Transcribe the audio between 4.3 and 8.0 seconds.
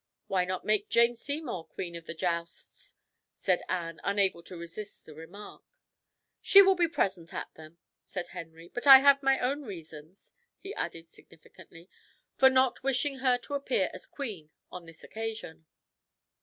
to resist the remark. "She will be present at them,"